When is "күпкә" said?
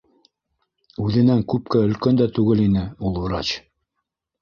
1.53-1.83